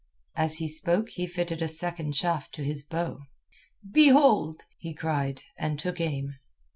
As 0.35 0.55
he 0.55 0.67
spoke 0.67 1.09
he 1.09 1.27
fitted 1.27 1.61
a 1.61 1.67
second 1.67 2.15
shaft 2.15 2.55
to 2.55 2.63
his 2.63 2.81
bow. 2.81 3.19
"Behold!" 3.91 4.63
he 4.79 4.95
cried, 4.95 5.43
and 5.59 5.77
took 5.79 6.01
aim. 6.01 6.37